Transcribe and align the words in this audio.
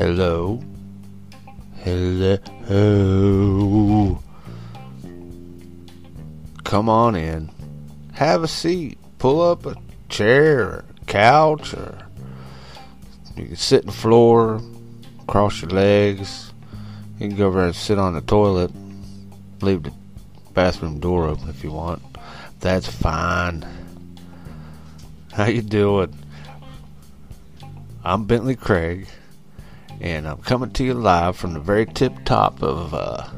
Hello. 0.00 0.58
Hello. 1.84 2.38
Come 6.64 6.88
on 6.88 7.14
in. 7.16 7.50
Have 8.14 8.42
a 8.42 8.48
seat. 8.48 8.96
Pull 9.18 9.42
up 9.42 9.66
a 9.66 9.76
chair 10.08 10.62
or 10.62 10.86
couch 11.06 11.74
or 11.74 11.98
you 13.36 13.44
can 13.48 13.56
sit 13.56 13.82
on 13.82 13.88
the 13.88 13.92
floor, 13.92 14.62
cross 15.26 15.60
your 15.60 15.70
legs. 15.70 16.54
You 17.18 17.28
can 17.28 17.36
go 17.36 17.48
over 17.48 17.66
and 17.66 17.76
sit 17.76 17.98
on 17.98 18.14
the 18.14 18.22
toilet. 18.22 18.70
Leave 19.60 19.82
the 19.82 19.92
bathroom 20.54 20.98
door 20.98 21.26
open 21.26 21.50
if 21.50 21.62
you 21.62 21.72
want. 21.72 22.00
That's 22.60 22.86
fine. 22.88 23.66
How 25.34 25.44
you 25.44 25.60
doing? 25.60 26.16
I'm 28.02 28.24
Bentley 28.24 28.56
Craig, 28.56 29.06
and 30.00 30.26
I'm 30.26 30.38
coming 30.38 30.70
to 30.72 30.84
you 30.84 30.94
live 30.94 31.36
from 31.36 31.52
the 31.52 31.60
very 31.60 31.84
tip 31.84 32.24
top 32.24 32.62
of 32.62 32.94
uh, 32.94 33.28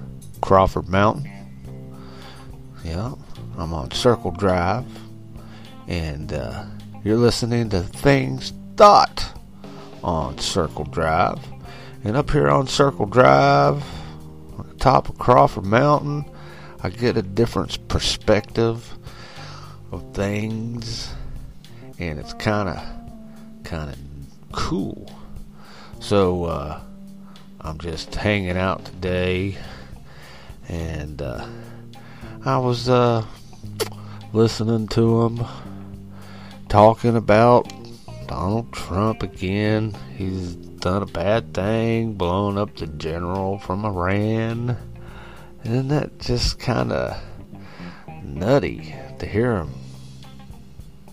Crawford 0.40 0.88
Mountain. 0.88 1.28
Yeah, 2.84 3.14
I'm 3.58 3.72
on 3.72 3.90
Circle 3.90 4.32
Drive, 4.32 4.86
and 5.88 6.32
uh, 6.32 6.64
you're 7.02 7.16
listening 7.16 7.68
to 7.70 7.80
Things 7.80 8.52
Thought 8.76 9.36
on 10.04 10.38
Circle 10.38 10.84
Drive. 10.84 11.40
And 12.04 12.16
up 12.16 12.30
here 12.30 12.48
on 12.48 12.66
Circle 12.66 13.06
Drive, 13.06 13.82
on 14.56 14.68
the 14.68 14.76
top 14.76 15.08
of 15.08 15.18
Crawford 15.18 15.64
Mountain, 15.64 16.24
I 16.82 16.90
get 16.90 17.16
a 17.16 17.22
different 17.22 17.88
perspective 17.88 18.96
of 19.90 20.14
things, 20.14 21.12
and 21.98 22.18
it's 22.18 22.34
kind 22.34 22.68
of, 22.68 23.64
kind 23.64 23.90
of 23.90 23.98
cool. 24.52 25.08
So 26.02 26.46
uh, 26.46 26.80
I'm 27.60 27.78
just 27.78 28.12
hanging 28.16 28.56
out 28.56 28.84
today, 28.84 29.56
and 30.68 31.22
uh, 31.22 31.46
I 32.44 32.58
was 32.58 32.88
uh, 32.88 33.24
listening 34.32 34.88
to 34.88 35.22
him 35.22 35.46
talking 36.68 37.14
about 37.16 37.72
Donald 38.26 38.72
Trump 38.72 39.22
again. 39.22 39.96
He's 40.16 40.56
done 40.56 41.04
a 41.04 41.06
bad 41.06 41.54
thing, 41.54 42.14
blowing 42.14 42.58
up 42.58 42.74
the 42.74 42.88
general 42.88 43.58
from 43.58 43.84
Iran. 43.84 44.76
Isn't 45.64 45.86
that 45.88 46.18
just 46.18 46.58
kind 46.58 46.90
of 46.90 47.16
nutty 48.24 48.92
to 49.20 49.24
hear 49.24 49.58
him 49.58 49.70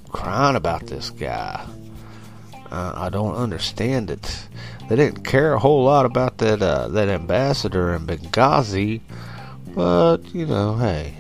crying 0.10 0.56
about 0.56 0.88
this 0.88 1.12
guy? 1.12 1.64
Uh, 2.72 2.94
I 2.96 3.10
don't 3.10 3.36
understand 3.36 4.12
it. 4.12 4.48
They 4.90 4.96
didn't 4.96 5.24
care 5.24 5.54
a 5.54 5.60
whole 5.60 5.84
lot 5.84 6.08
about 6.08 6.40
that 6.40 6.64
uh, 6.64 6.88
that 6.88 7.10
ambassador 7.10 7.94
in 7.94 8.08
Benghazi, 8.08 9.02
but 9.76 10.34
you 10.34 10.48
know, 10.48 10.78
hey, 10.78 11.14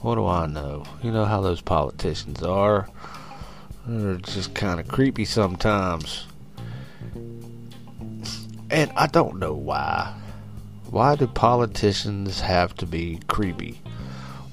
what 0.00 0.14
do 0.14 0.26
I 0.26 0.46
know? 0.46 0.84
You 1.02 1.10
know 1.10 1.24
how 1.24 1.40
those 1.40 1.60
politicians 1.60 2.40
are. 2.44 2.88
They're 3.84 4.14
just 4.16 4.54
kind 4.54 4.78
of 4.78 4.86
creepy 4.86 5.24
sometimes. 5.24 6.26
And 8.70 8.92
I 8.96 9.08
don't 9.08 9.40
know 9.40 9.54
why. 9.54 10.14
Why 10.88 11.16
do 11.16 11.26
politicians 11.26 12.40
have 12.40 12.74
to 12.76 12.86
be 12.86 13.18
creepy? 13.26 13.80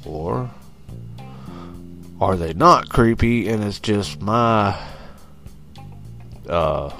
Or 0.04 0.50
are 2.20 2.36
they 2.36 2.54
not 2.54 2.90
creepy 2.90 3.50
and 3.50 3.64
it's 3.64 3.80
just 3.80 4.20
my 4.22 4.76
uh, 6.50 6.92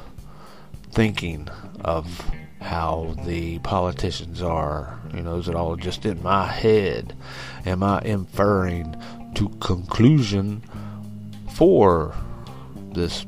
thinking 0.92 1.48
of 1.82 2.22
how 2.62 3.16
the 3.26 3.60
politicians 3.60 4.42
are? 4.42 5.00
You 5.14 5.22
know, 5.22 5.38
is 5.38 5.48
it 5.48 5.56
all 5.56 5.76
just 5.76 6.06
in 6.06 6.22
my 6.22 6.46
head? 6.46 7.16
Am 7.66 7.84
I 7.84 8.02
inferring 8.02 8.96
to 9.36 9.50
conclusion 9.60 10.64
for 11.54 12.16
this 12.94 13.26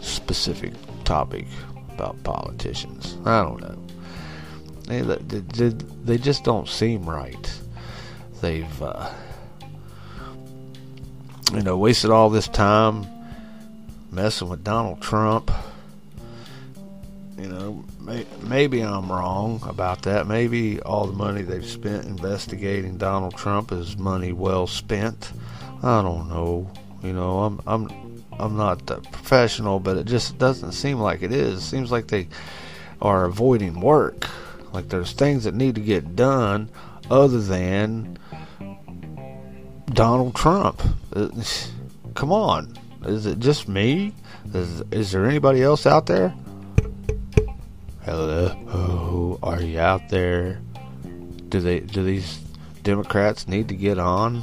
specific 0.00 0.72
topic 1.04 1.46
about 1.90 2.22
politicians? 2.24 3.16
I 3.24 3.42
don't 3.42 3.60
know. 3.60 3.78
They, 4.86 5.00
they, 5.02 5.68
they 6.04 6.18
just 6.18 6.44
don't 6.44 6.68
seem 6.68 7.08
right. 7.08 7.60
They've, 8.40 8.82
uh, 8.82 9.12
you 11.52 11.62
know, 11.62 11.78
wasted 11.78 12.10
all 12.10 12.30
this 12.30 12.48
time 12.48 13.06
messing 14.10 14.48
with 14.48 14.64
Donald 14.64 15.00
Trump. 15.00 15.50
You 17.42 17.48
know, 17.48 17.84
may, 17.98 18.24
maybe 18.40 18.82
I'm 18.82 19.10
wrong 19.10 19.60
about 19.66 20.02
that. 20.02 20.28
Maybe 20.28 20.80
all 20.82 21.06
the 21.06 21.12
money 21.12 21.42
they've 21.42 21.66
spent 21.66 22.04
investigating 22.04 22.98
Donald 22.98 23.36
Trump 23.36 23.72
is 23.72 23.98
money 23.98 24.32
well 24.32 24.68
spent. 24.68 25.32
I 25.82 26.02
don't 26.02 26.28
know. 26.28 26.70
You 27.02 27.12
know, 27.12 27.40
I'm 27.40 27.60
I'm 27.66 28.22
I'm 28.38 28.56
not 28.56 28.88
a 28.92 29.00
professional, 29.00 29.80
but 29.80 29.96
it 29.96 30.06
just 30.06 30.38
doesn't 30.38 30.70
seem 30.70 31.00
like 31.00 31.24
it 31.24 31.32
is. 31.32 31.58
It 31.58 31.62
seems 31.62 31.90
like 31.90 32.06
they 32.06 32.28
are 33.00 33.24
avoiding 33.24 33.80
work. 33.80 34.28
Like 34.72 34.88
there's 34.88 35.10
things 35.10 35.42
that 35.42 35.54
need 35.54 35.74
to 35.74 35.80
get 35.80 36.14
done 36.14 36.70
other 37.10 37.40
than 37.40 38.18
Donald 39.86 40.36
Trump. 40.36 40.80
Come 42.14 42.30
on. 42.30 42.78
Is 43.04 43.26
it 43.26 43.40
just 43.40 43.68
me? 43.68 44.14
Is, 44.54 44.80
is 44.92 45.10
there 45.10 45.26
anybody 45.26 45.60
else 45.60 45.86
out 45.86 46.06
there? 46.06 46.32
Hello, 48.04 49.38
are 49.44 49.62
you 49.62 49.78
out 49.78 50.08
there? 50.08 50.60
Do 51.48 51.60
they 51.60 51.78
do 51.78 52.02
these 52.02 52.40
Democrats 52.82 53.46
need 53.46 53.68
to 53.68 53.76
get 53.76 53.96
on 53.96 54.42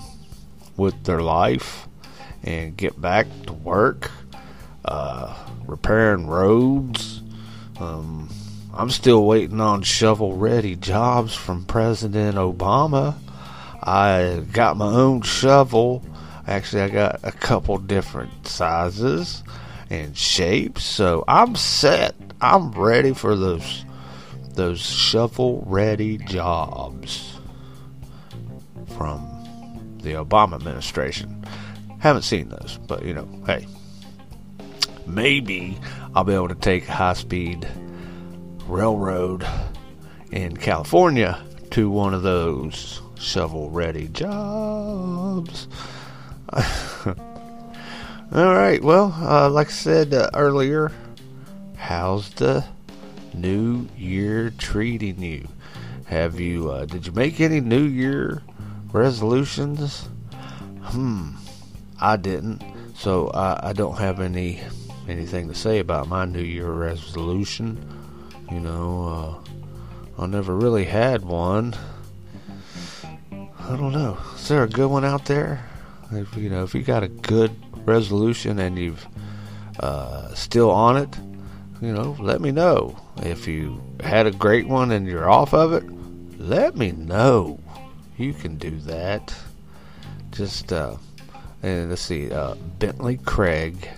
with 0.78 1.04
their 1.04 1.20
life 1.20 1.90
and 2.42 2.78
get 2.78 3.02
back 3.02 3.28
to 3.48 3.52
work, 3.52 4.12
uh, 4.86 5.36
repairing 5.68 6.28
roads? 6.28 7.22
Um, 7.82 8.30
I'm 8.74 8.90
still 8.90 9.26
waiting 9.26 9.60
on 9.60 9.82
shovel-ready 9.82 10.78
jobs 10.78 11.36
from 11.36 11.66
President 11.66 12.38
Obama. 12.38 13.16
I 13.84 14.46
got 14.54 14.78
my 14.78 14.86
own 14.86 15.22
shovel. 15.24 16.02
Actually, 16.48 16.84
I 16.84 16.90
got 16.90 17.20
a 17.24 17.34
couple 17.34 17.78
different 17.78 18.48
sizes 18.48 19.44
and 19.90 20.16
shapes, 20.18 20.84
so 20.84 21.24
I'm 21.28 21.56
set. 21.56 22.16
I'm 22.42 22.72
ready 22.72 23.14
for 23.14 23.36
those 23.36 23.86
those 24.54 24.82
shovel-ready 24.82 26.18
jobs 26.18 27.40
from 28.98 29.98
the 30.02 30.14
Obama 30.14 30.56
administration. 30.56 31.46
Haven't 32.00 32.24
seen 32.24 32.50
those, 32.50 32.78
but 32.88 33.06
you 33.06 33.14
know, 33.14 33.28
hey, 33.46 33.68
maybe 35.08 35.78
I'll 36.14 36.24
be 36.24 36.34
able 36.34 36.50
to 36.50 36.56
take 36.56 36.86
high-speed 36.86 37.68
railroad 38.68 39.48
in 40.32 40.58
California 40.58 41.42
to 41.72 41.90
one 41.90 42.14
of 42.14 42.24
those 42.24 43.02
shovel-ready 43.18 44.10
jobs. 44.10 45.68
All 48.32 48.54
right. 48.54 48.84
Well, 48.84 49.12
uh, 49.20 49.50
like 49.50 49.70
I 49.70 49.72
said 49.72 50.14
uh, 50.14 50.30
earlier, 50.36 50.92
how's 51.78 52.30
the 52.30 52.64
new 53.34 53.88
year 53.98 54.52
treating 54.56 55.24
you? 55.24 55.48
Have 56.06 56.40
you? 56.40 56.70
Uh, 56.70 56.86
did 56.86 57.08
you 57.08 57.12
make 57.12 57.40
any 57.40 57.60
New 57.60 57.82
Year 57.82 58.44
resolutions? 58.92 60.08
Hmm. 60.82 61.32
I 62.00 62.18
didn't, 62.18 62.62
so 62.96 63.30
I, 63.30 63.70
I 63.70 63.74
don't 63.74 63.98
have 63.98 64.20
any 64.20 64.62
anything 65.08 65.48
to 65.48 65.56
say 65.56 65.80
about 65.80 66.08
my 66.08 66.26
New 66.26 66.44
Year 66.44 66.70
resolution. 66.70 67.84
You 68.52 68.60
know, 68.60 69.42
uh, 70.18 70.22
I 70.22 70.28
never 70.28 70.56
really 70.56 70.86
had 70.86 71.26
one. 71.26 71.76
I 73.32 73.76
don't 73.76 73.92
know. 73.92 74.20
Is 74.36 74.48
there 74.48 74.64
a 74.64 74.70
good 74.70 74.90
one 74.90 75.04
out 75.04 75.26
there? 75.26 75.68
If 76.12 76.38
you 76.38 76.52
know, 76.52 76.64
if 76.64 76.76
you 76.76 76.84
got 76.84 77.02
a 77.02 77.08
good 77.08 77.56
resolution 77.90 78.60
and 78.60 78.78
you've 78.78 79.06
uh, 79.80 80.34
still 80.34 80.72
on 80.72 80.98
it, 80.98 81.18
you 81.82 81.94
know, 81.94 82.16
let 82.20 82.42
me 82.42 82.52
know. 82.52 82.98
If 83.18 83.48
you 83.48 83.82
had 84.02 84.28
a 84.28 84.32
great 84.32 84.68
one 84.68 84.92
and 84.92 85.08
you're 85.08 85.30
off 85.30 85.54
of 85.54 85.74
it, 85.74 85.84
let 86.40 86.78
me 86.78 86.92
know. 86.92 87.60
You 88.18 88.34
can 88.34 88.58
do 88.58 88.72
that. 88.82 89.34
Just 90.32 90.72
uh, 90.72 90.96
and 91.64 91.90
let's 91.90 92.02
see, 92.02 92.32
uh, 92.32 92.56
Bentley 92.80 93.18
Craig 93.18 93.90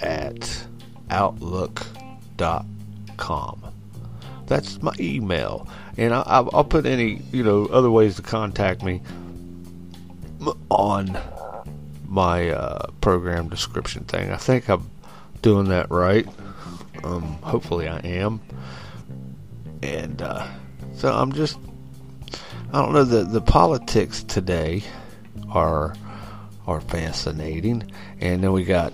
at 0.00 0.66
outlook.com. 1.10 2.00
That's 4.46 4.82
my 4.82 4.92
email, 5.00 5.66
and 5.96 6.12
I, 6.14 6.40
will 6.40 6.64
put 6.64 6.84
any 6.86 7.22
you 7.32 7.42
know 7.42 7.66
other 7.66 7.90
ways 7.90 8.16
to 8.16 8.22
contact 8.22 8.82
me 8.82 9.00
on 10.70 11.18
my 12.14 12.50
uh, 12.50 12.86
program 13.00 13.48
description 13.48 14.04
thing. 14.04 14.30
I 14.30 14.36
think 14.36 14.70
I'm 14.70 14.88
doing 15.42 15.68
that 15.70 15.90
right. 15.90 16.26
Um, 17.02 17.22
hopefully, 17.42 17.88
I 17.88 17.98
am. 17.98 18.40
And 19.82 20.22
uh, 20.22 20.46
so 20.94 21.12
I'm 21.12 21.32
just, 21.32 21.58
I 22.72 22.80
don't 22.80 22.92
know, 22.92 23.04
the, 23.04 23.24
the 23.24 23.40
politics 23.40 24.22
today 24.22 24.84
are 25.50 25.94
are 26.66 26.80
fascinating. 26.80 27.90
And 28.20 28.42
then 28.44 28.52
we 28.52 28.64
got 28.64 28.92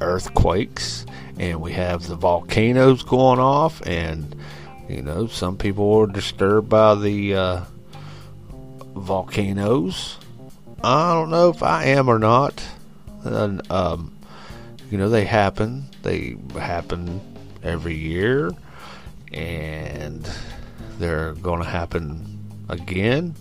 earthquakes, 0.00 1.06
and 1.38 1.60
we 1.62 1.72
have 1.72 2.06
the 2.06 2.16
volcanoes 2.16 3.02
going 3.02 3.40
off, 3.40 3.84
and 3.86 4.36
you 4.90 5.00
know, 5.00 5.26
some 5.26 5.56
people 5.56 5.92
are 5.94 6.06
disturbed 6.06 6.68
by 6.68 6.94
the 6.94 7.34
uh, 7.34 7.64
volcanoes. 8.94 10.18
I 10.82 11.14
don't 11.14 11.30
know 11.30 11.50
if 11.50 11.62
I 11.62 11.86
am 11.86 12.08
or 12.08 12.18
not. 12.18 12.62
And, 13.24 13.68
um, 13.70 14.16
you 14.90 14.98
know, 14.98 15.08
they 15.08 15.24
happen. 15.24 15.88
They 16.02 16.36
happen 16.58 17.20
every 17.62 17.96
year, 17.96 18.50
and 19.32 20.28
they're 20.98 21.32
going 21.34 21.60
to 21.62 21.68
happen 21.68 22.38
again. 22.68 23.34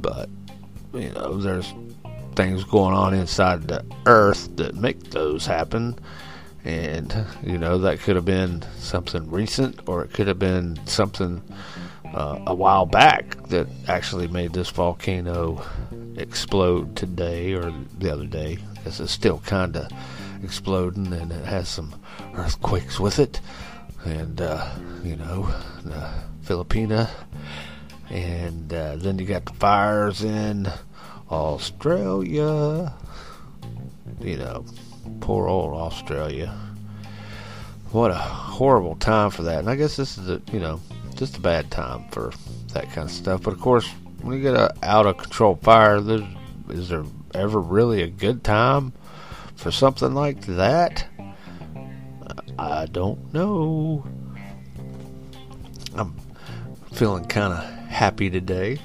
But 0.00 0.28
you 0.92 1.10
know, 1.10 1.38
there's 1.38 1.72
things 2.34 2.64
going 2.64 2.94
on 2.94 3.14
inside 3.14 3.68
the 3.68 3.84
earth 4.06 4.56
that 4.56 4.74
make 4.74 5.10
those 5.10 5.46
happen. 5.46 5.98
And, 6.64 7.14
you 7.44 7.58
know, 7.58 7.78
that 7.78 8.00
could 8.00 8.16
have 8.16 8.24
been 8.24 8.64
something 8.78 9.30
recent 9.30 9.88
or 9.88 10.04
it 10.04 10.12
could 10.12 10.26
have 10.26 10.38
been 10.38 10.78
something 10.86 11.40
uh, 12.12 12.40
a 12.46 12.54
while 12.54 12.86
back 12.86 13.36
that 13.48 13.68
actually 13.86 14.26
made 14.26 14.52
this 14.52 14.70
volcano 14.70 15.64
explode 16.16 16.96
today 16.96 17.52
or 17.54 17.72
the 17.98 18.12
other 18.12 18.26
day. 18.26 18.58
Because 18.74 19.00
it's 19.00 19.12
still 19.12 19.38
kind 19.40 19.76
of 19.76 19.90
exploding 20.42 21.12
and 21.12 21.32
it 21.32 21.44
has 21.44 21.68
some 21.68 22.00
earthquakes 22.34 23.00
with 23.00 23.18
it. 23.18 23.40
And, 24.04 24.40
uh, 24.40 24.68
you 25.02 25.16
know, 25.16 25.42
the 25.82 26.12
Filipina. 26.44 27.10
And 28.10 28.72
uh, 28.72 28.96
then 28.96 29.18
you 29.18 29.26
got 29.26 29.46
the 29.46 29.52
fires 29.54 30.22
in 30.22 30.68
Australia. 31.30 32.94
You 34.20 34.36
know, 34.36 34.64
poor 35.20 35.48
old 35.48 35.74
Australia. 35.74 36.56
What 37.90 38.10
a 38.10 38.14
horrible 38.14 38.96
time 38.96 39.30
for 39.30 39.42
that. 39.44 39.60
And 39.60 39.70
I 39.70 39.74
guess 39.74 39.96
this 39.96 40.18
is 40.18 40.28
a, 40.28 40.40
you 40.52 40.60
know, 40.60 40.80
just 41.14 41.38
a 41.38 41.40
bad 41.40 41.70
time 41.70 42.04
for 42.10 42.32
that 42.74 42.90
kind 42.92 43.08
of 43.08 43.10
stuff. 43.10 43.42
But 43.42 43.54
of 43.54 43.60
course, 43.60 43.88
when 44.26 44.36
you 44.36 44.42
get 44.42 44.56
a 44.56 44.74
out 44.82 45.06
of 45.06 45.18
control 45.18 45.54
fire, 45.62 45.98
is 46.68 46.88
there 46.88 47.04
ever 47.32 47.60
really 47.60 48.02
a 48.02 48.08
good 48.08 48.42
time 48.42 48.92
for 49.54 49.70
something 49.70 50.14
like 50.14 50.46
that? 50.46 51.06
I 52.58 52.86
don't 52.86 53.32
know. 53.32 54.04
I'm 55.94 56.16
feeling 56.92 57.24
kind 57.26 57.52
of 57.52 57.62
happy 57.88 58.28
today 58.28 58.80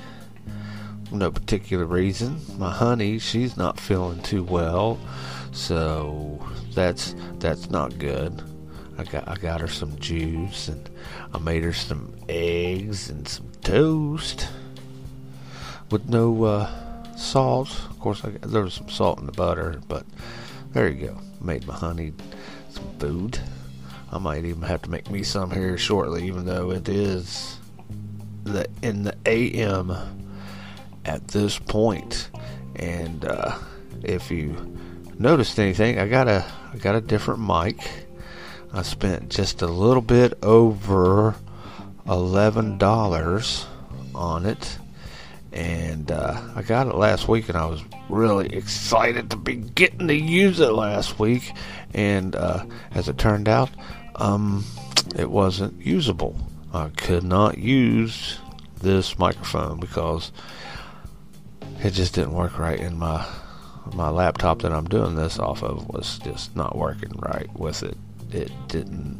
no 1.11 1.29
particular 1.29 1.85
reason. 1.85 2.39
My 2.57 2.71
honey, 2.71 3.19
she's 3.19 3.57
not 3.57 3.79
feeling 3.79 4.21
too 4.21 4.43
well, 4.43 4.97
so 5.51 6.39
that's 6.73 7.15
that's 7.39 7.69
not 7.69 7.97
good. 7.97 8.41
I 8.97 9.03
got 9.03 9.27
I 9.27 9.35
got 9.35 9.59
her 9.61 9.67
some 9.67 9.97
juice 9.99 10.67
and 10.67 10.89
I 11.33 11.39
made 11.39 11.63
her 11.63 11.73
some 11.73 12.15
eggs 12.29 13.09
and 13.09 13.27
some 13.27 13.51
toast 13.61 14.47
with 15.91 16.09
no 16.09 16.43
uh, 16.43 17.15
salt. 17.15 17.69
Of 17.89 17.99
course, 17.99 18.21
got, 18.21 18.41
there 18.41 18.63
was 18.63 18.73
some 18.73 18.89
salt 18.89 19.19
in 19.19 19.25
the 19.25 19.31
butter, 19.31 19.81
but 19.87 20.05
there 20.73 20.87
you 20.87 21.07
go. 21.07 21.17
Made 21.41 21.67
my 21.67 21.73
honey 21.73 22.13
some 22.69 22.89
food. 22.99 23.39
I 24.11 24.17
might 24.17 24.45
even 24.45 24.63
have 24.63 24.81
to 24.83 24.89
make 24.89 25.09
me 25.09 25.23
some 25.23 25.51
here 25.51 25.77
shortly, 25.77 26.27
even 26.27 26.45
though 26.45 26.71
it 26.71 26.89
is 26.89 27.57
the 28.43 28.67
in 28.81 29.03
the 29.03 29.15
AM 29.25 29.93
at 31.05 31.27
this 31.29 31.57
point. 31.57 32.29
And 32.75 33.23
uh, 33.25 33.57
if 34.03 34.31
you 34.31 34.77
noticed 35.17 35.59
anything, 35.59 35.99
I 35.99 36.07
got 36.07 36.27
a 36.27 36.45
I 36.73 36.77
got 36.77 36.95
a 36.95 37.01
different 37.01 37.39
mic. 37.39 38.07
I 38.73 38.81
spent 38.83 39.29
just 39.29 39.61
a 39.61 39.67
little 39.67 40.01
bit 40.01 40.37
over 40.43 41.35
eleven 42.07 42.77
dollars 42.77 43.65
on 44.13 44.45
it, 44.45 44.77
and 45.53 46.11
uh, 46.11 46.39
I 46.55 46.61
got 46.61 46.87
it 46.87 46.95
last 46.95 47.27
week, 47.27 47.49
and 47.49 47.57
I 47.57 47.65
was 47.65 47.81
really 48.09 48.47
excited 48.55 49.29
to 49.31 49.37
be 49.37 49.55
getting 49.55 50.07
to 50.07 50.15
use 50.15 50.59
it 50.59 50.71
last 50.71 51.19
week. 51.19 51.51
And 51.93 52.35
uh, 52.35 52.65
as 52.93 53.09
it 53.09 53.17
turned 53.17 53.49
out, 53.49 53.69
um, 54.15 54.63
it 55.15 55.29
wasn't 55.29 55.85
usable. 55.85 56.37
I 56.73 56.89
could 56.89 57.23
not 57.23 57.57
use 57.57 58.39
this 58.81 59.19
microphone 59.19 59.79
because 59.79 60.31
it 61.83 61.91
just 61.91 62.15
didn't 62.15 62.33
work 62.33 62.57
right 62.57 62.79
in 62.79 62.97
my 62.97 63.25
my 63.93 64.09
laptop 64.09 64.61
that 64.61 64.71
I'm 64.71 64.87
doing 64.87 65.15
this 65.15 65.39
off 65.39 65.63
of 65.63 65.89
was 65.89 66.19
just 66.19 66.55
not 66.55 66.77
working 66.77 67.11
right 67.17 67.49
with 67.57 67.83
it. 67.83 67.97
It 68.31 68.51
didn't 68.67 69.17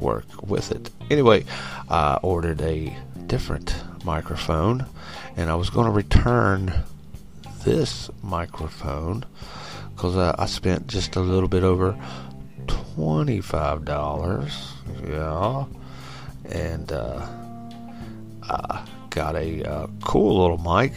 work 0.00 0.42
with 0.42 0.72
it. 0.72 0.90
Anyway, 1.10 1.44
I 1.88 2.18
ordered 2.22 2.60
a 2.60 2.94
different 3.26 3.74
microphone 4.04 4.86
and 5.36 5.50
I 5.50 5.54
was 5.54 5.70
going 5.70 5.86
to 5.86 5.92
return 5.92 6.72
this 7.64 8.10
microphone 8.22 9.24
because 9.94 10.16
uh, 10.16 10.34
I 10.38 10.46
spent 10.46 10.86
just 10.86 11.16
a 11.16 11.20
little 11.20 11.48
bit 11.48 11.64
over 11.64 11.96
$25. 12.66 14.52
Yeah. 15.08 15.64
And 16.50 16.92
uh, 16.92 17.26
I 18.42 18.84
got 19.10 19.36
a 19.36 19.62
uh, 19.62 19.86
cool 20.02 20.40
little 20.40 20.58
mic 20.58 20.92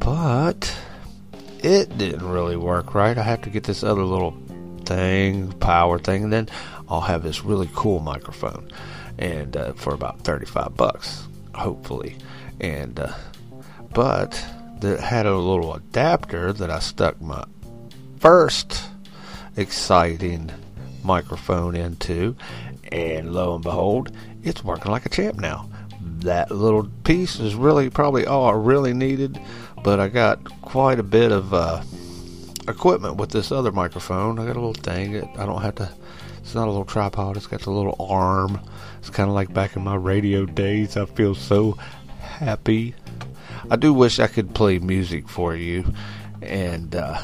but 0.00 0.74
it 1.62 1.96
didn't 1.96 2.26
really 2.26 2.56
work 2.56 2.94
right. 2.94 3.16
I 3.16 3.22
have 3.22 3.42
to 3.42 3.50
get 3.50 3.64
this 3.64 3.84
other 3.84 4.02
little 4.02 4.36
thing, 4.84 5.52
power 5.52 5.98
thing, 5.98 6.24
and 6.24 6.32
then 6.32 6.48
I'll 6.88 7.02
have 7.02 7.22
this 7.22 7.44
really 7.44 7.68
cool 7.74 8.00
microphone, 8.00 8.70
and 9.18 9.56
uh, 9.56 9.74
for 9.74 9.94
about 9.94 10.20
thirty-five 10.22 10.76
bucks, 10.76 11.26
hopefully. 11.54 12.16
And 12.60 12.98
uh, 12.98 13.12
but 13.92 14.44
that 14.80 15.00
had 15.00 15.26
a 15.26 15.36
little 15.36 15.74
adapter 15.74 16.52
that 16.52 16.70
I 16.70 16.78
stuck 16.78 17.20
my 17.20 17.44
first 18.18 18.82
exciting 19.56 20.50
microphone 21.02 21.74
into, 21.74 22.36
and 22.92 23.32
lo 23.32 23.54
and 23.54 23.64
behold, 23.64 24.12
it's 24.42 24.62
working 24.62 24.92
like 24.92 25.06
a 25.06 25.10
champ 25.10 25.38
now. 25.38 25.68
That 26.00 26.50
little 26.50 26.88
piece 27.04 27.40
is 27.40 27.54
really 27.54 27.88
probably 27.88 28.26
all 28.26 28.46
I 28.46 28.52
really 28.52 28.92
needed 28.92 29.40
but 29.82 30.00
I 30.00 30.08
got 30.08 30.44
quite 30.62 30.98
a 30.98 31.02
bit 31.02 31.32
of 31.32 31.54
uh, 31.54 31.82
equipment 32.68 33.16
with 33.16 33.30
this 33.30 33.50
other 33.50 33.72
microphone. 33.72 34.38
I 34.38 34.46
got 34.46 34.56
a 34.56 34.60
little 34.60 34.74
thing. 34.74 35.12
That 35.12 35.28
I 35.38 35.46
don't 35.46 35.62
have 35.62 35.76
to. 35.76 35.90
It's 36.38 36.54
not 36.54 36.66
a 36.66 36.70
little 36.70 36.84
tripod. 36.84 37.36
It's 37.36 37.46
got 37.46 37.66
a 37.66 37.70
little 37.70 37.96
arm. 37.98 38.60
It's 38.98 39.10
kind 39.10 39.28
of 39.28 39.34
like 39.34 39.52
back 39.52 39.76
in 39.76 39.84
my 39.84 39.94
radio 39.94 40.44
days. 40.44 40.96
I 40.96 41.06
feel 41.06 41.34
so 41.34 41.78
happy. 42.40 42.94
I 43.70 43.76
do 43.76 43.94
wish 43.94 44.18
I 44.18 44.26
could 44.26 44.54
play 44.54 44.78
music 44.78 45.28
for 45.28 45.54
you, 45.54 45.84
and 46.42 46.94
uh, 46.94 47.20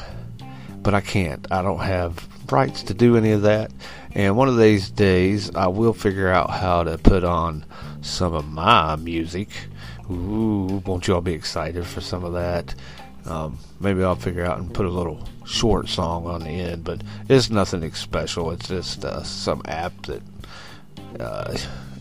but 0.77 0.93
I 0.93 1.01
can't. 1.01 1.45
I 1.51 1.61
don't 1.61 1.81
have 1.81 2.27
rights 2.51 2.83
to 2.83 2.93
do 2.93 3.17
any 3.17 3.31
of 3.31 3.41
that. 3.41 3.71
And 4.13 4.37
one 4.37 4.47
of 4.47 4.57
these 4.57 4.89
days, 4.89 5.53
I 5.55 5.67
will 5.67 5.93
figure 5.93 6.29
out 6.29 6.49
how 6.49 6.83
to 6.83 6.97
put 6.97 7.23
on 7.23 7.65
some 8.01 8.33
of 8.33 8.47
my 8.47 8.95
music 8.95 9.49
Ooh, 10.09 10.81
won't 10.85 11.07
you 11.07 11.15
all 11.15 11.21
be 11.21 11.33
excited 11.33 11.85
for 11.85 11.99
some 11.99 12.23
of 12.23 12.33
that? 12.33 12.73
Um, 13.25 13.59
maybe 13.81 14.03
I'll 14.03 14.15
figure 14.15 14.45
out 14.45 14.57
and 14.57 14.73
put 14.73 14.85
a 14.85 14.89
little 14.89 15.27
short 15.45 15.89
song 15.89 16.25
on 16.25 16.41
the 16.43 16.49
end, 16.49 16.85
but 16.85 17.01
it's 17.27 17.49
nothing 17.49 17.91
special. 17.93 18.51
It's 18.51 18.69
just 18.69 19.03
uh, 19.03 19.23
some 19.23 19.61
app 19.65 19.93
that 20.03 20.21
uh, 21.19 21.57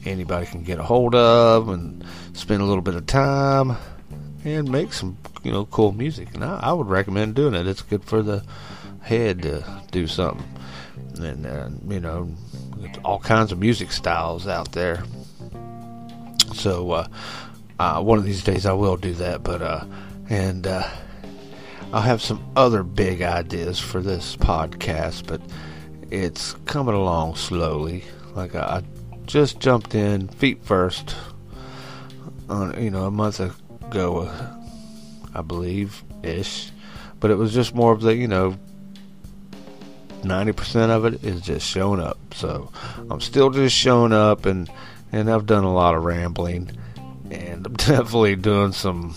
anybody 0.06 0.46
can 0.46 0.62
get 0.62 0.78
a 0.78 0.82
hold 0.82 1.14
of 1.14 1.68
and 1.68 2.04
spend 2.32 2.62
a 2.62 2.64
little 2.64 2.82
bit 2.82 2.94
of 2.94 3.06
time 3.06 3.76
and 4.44 4.70
make 4.70 4.92
some 4.92 5.16
you 5.42 5.52
know 5.52 5.66
cool 5.66 5.92
music. 5.92 6.34
And 6.34 6.44
I, 6.44 6.60
I 6.62 6.72
would 6.72 6.88
recommend 6.88 7.34
doing 7.34 7.54
it. 7.54 7.66
It's 7.66 7.82
good 7.82 8.04
for 8.04 8.22
the 8.22 8.44
head 9.00 9.42
to 9.42 9.64
do 9.90 10.06
something, 10.06 10.46
and 11.18 11.46
uh, 11.46 11.68
you 11.88 12.00
know 12.00 12.30
all 13.04 13.18
kinds 13.18 13.52
of 13.52 13.58
music 13.58 13.92
styles 13.92 14.46
out 14.46 14.72
there. 14.72 15.02
So 16.54 16.92
uh, 16.92 17.08
uh, 17.78 18.02
one 18.02 18.18
of 18.18 18.24
these 18.24 18.44
days 18.44 18.66
I 18.66 18.72
will 18.72 18.96
do 18.96 19.12
that, 19.14 19.42
but 19.42 19.62
uh, 19.62 19.84
and 20.28 20.66
uh, 20.66 20.88
I'll 21.92 22.02
have 22.02 22.22
some 22.22 22.44
other 22.56 22.82
big 22.82 23.22
ideas 23.22 23.78
for 23.78 24.00
this 24.00 24.36
podcast, 24.36 25.26
but 25.26 25.40
it's 26.10 26.54
coming 26.64 26.94
along 26.94 27.36
slowly. 27.36 28.04
Like 28.34 28.54
I, 28.54 28.82
just 29.26 29.60
jumped 29.60 29.94
in 29.94 30.28
feet 30.28 30.64
first, 30.64 31.16
on 32.48 32.82
you 32.82 32.90
know 32.90 33.04
a 33.04 33.10
month 33.10 33.40
ago, 33.40 34.30
I 35.34 35.42
believe 35.42 36.02
ish, 36.22 36.70
but 37.20 37.30
it 37.30 37.36
was 37.36 37.52
just 37.52 37.74
more 37.74 37.92
of 37.92 38.00
the 38.00 38.14
you 38.14 38.28
know 38.28 38.56
90% 40.22 40.90
of 40.90 41.04
it 41.04 41.24
is 41.24 41.40
just 41.40 41.66
showing 41.66 42.00
up. 42.00 42.18
So 42.34 42.70
I'm 43.10 43.20
still 43.20 43.50
just 43.50 43.76
showing 43.76 44.12
up, 44.12 44.46
and 44.46 44.70
and 45.12 45.30
I've 45.30 45.46
done 45.46 45.64
a 45.64 45.72
lot 45.72 45.94
of 45.94 46.04
rambling, 46.04 46.70
and 47.30 47.66
I'm 47.66 47.74
definitely 47.74 48.36
doing 48.36 48.72
some, 48.72 49.14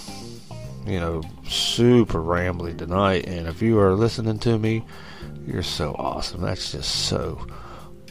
you 0.86 1.00
know, 1.00 1.24
super 1.48 2.22
rambling 2.22 2.78
tonight. 2.78 3.28
And 3.28 3.48
if 3.48 3.62
you 3.62 3.80
are 3.80 3.94
listening 3.94 4.40
to 4.40 4.58
me, 4.58 4.86
you're 5.46 5.64
so 5.64 5.96
awesome. 5.98 6.42
That's 6.42 6.72
just 6.72 7.08
so 7.08 7.46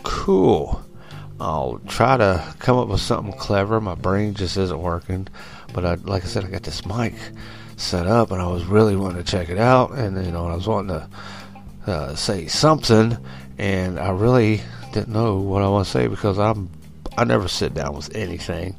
cool. 0.03 0.83
I'll 1.41 1.81
try 1.87 2.17
to 2.17 2.55
come 2.59 2.79
up 2.79 2.89
with 2.89 3.01
something 3.01 3.33
clever. 3.33 3.81
My 3.81 3.95
brain 3.95 4.35
just 4.35 4.57
isn't 4.57 4.81
working, 4.81 5.29
but 5.73 5.85
I, 5.85 5.95
like 5.95 6.25
I 6.25 6.27
said, 6.27 6.45
I 6.45 6.49
got 6.49 6.65
this 6.65 6.85
mic 6.85 7.15
set 7.77 8.07
up, 8.07 8.31
and 8.33 8.43
I 8.43 8.49
was 8.49 8.65
really 8.65 8.97
wanting 8.97 9.23
to 9.23 9.31
check 9.31 9.49
it 9.49 9.59
out, 9.59 9.93
and 9.93 10.25
you 10.25 10.33
know, 10.33 10.49
I 10.49 10.55
was 10.55 10.67
wanting 10.67 10.99
to 10.99 11.91
uh, 11.91 12.15
say 12.17 12.49
something, 12.49 13.17
and 13.57 13.99
I 13.99 14.11
really 14.11 14.63
didn't 14.93 15.13
know 15.13 15.37
what 15.37 15.63
I 15.63 15.69
want 15.69 15.87
to 15.87 15.91
say 15.91 16.07
because 16.09 16.39
I'm 16.39 16.71
I 17.17 17.25
never 17.25 17.49
sit 17.49 17.75
down 17.75 17.95
with 17.95 18.15
anything, 18.15 18.77